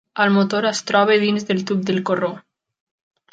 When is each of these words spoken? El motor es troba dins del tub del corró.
El 0.23 0.31
motor 0.35 0.67
es 0.69 0.79
troba 0.91 1.17
dins 1.25 1.45
del 1.51 1.61
tub 1.73 1.85
del 1.91 2.01
corró. 2.11 2.33